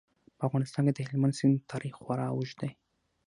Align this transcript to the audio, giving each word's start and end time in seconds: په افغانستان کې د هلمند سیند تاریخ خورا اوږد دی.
په 0.37 0.43
افغانستان 0.47 0.83
کې 0.87 0.93
د 0.95 0.99
هلمند 1.09 1.37
سیند 1.39 1.67
تاریخ 1.71 1.93
خورا 2.03 2.27
اوږد 2.31 2.57
دی. 2.61 2.71